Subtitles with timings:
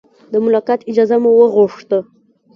[0.31, 1.99] د ملاقات اجازه مو وغوښته.